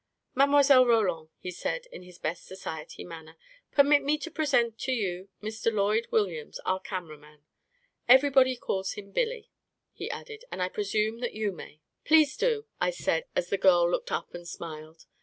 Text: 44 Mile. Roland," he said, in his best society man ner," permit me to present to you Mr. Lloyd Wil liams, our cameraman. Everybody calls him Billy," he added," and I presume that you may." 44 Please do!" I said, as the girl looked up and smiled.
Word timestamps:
44 0.35 0.47
Mile. 0.47 0.85
Roland," 0.87 1.29
he 1.37 1.51
said, 1.51 1.85
in 1.91 2.01
his 2.01 2.17
best 2.17 2.45
society 2.47 3.03
man 3.03 3.25
ner," 3.25 3.35
permit 3.75 4.01
me 4.03 4.17
to 4.17 4.31
present 4.31 4.79
to 4.79 4.91
you 4.91 5.29
Mr. 5.43 5.71
Lloyd 5.71 6.07
Wil 6.09 6.25
liams, 6.25 6.57
our 6.65 6.79
cameraman. 6.79 7.45
Everybody 8.07 8.55
calls 8.55 8.93
him 8.93 9.11
Billy," 9.11 9.51
he 9.93 10.09
added," 10.09 10.43
and 10.51 10.59
I 10.59 10.69
presume 10.69 11.19
that 11.19 11.35
you 11.35 11.51
may." 11.51 11.81
44 12.05 12.05
Please 12.05 12.35
do!" 12.35 12.65
I 12.81 12.89
said, 12.89 13.25
as 13.35 13.49
the 13.49 13.59
girl 13.59 13.87
looked 13.87 14.11
up 14.11 14.33
and 14.33 14.47
smiled. 14.47 15.05